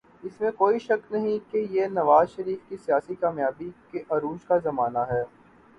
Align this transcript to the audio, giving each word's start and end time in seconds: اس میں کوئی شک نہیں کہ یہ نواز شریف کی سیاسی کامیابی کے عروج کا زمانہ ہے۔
اس 0.23 0.39
میں 0.41 0.51
کوئی 0.51 0.79
شک 0.79 1.11
نہیں 1.11 1.37
کہ 1.51 1.65
یہ 1.69 1.85
نواز 1.87 2.29
شریف 2.29 2.67
کی 2.69 2.77
سیاسی 2.77 3.15
کامیابی 3.15 3.69
کے 3.91 4.03
عروج 4.09 4.45
کا 4.45 4.57
زمانہ 4.57 5.05
ہے۔ 5.11 5.23